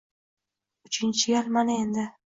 Uchinchi 0.89 1.35
gal... 1.37 1.53
mana 1.59 1.77
endi! 1.87 2.11